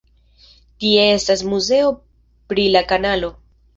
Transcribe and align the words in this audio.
Tie 0.85 1.03
estas 1.17 1.43
muzeo 1.51 1.91
pri 2.55 2.67
la 2.77 2.83
kanalo. 2.93 3.31